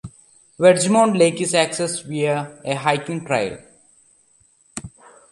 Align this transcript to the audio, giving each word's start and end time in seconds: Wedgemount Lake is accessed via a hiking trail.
Wedgemount 0.57 1.15
Lake 1.15 1.39
is 1.41 1.53
accessed 1.53 2.07
via 2.07 2.59
a 2.65 2.73
hiking 2.73 3.23
trail. 3.23 3.59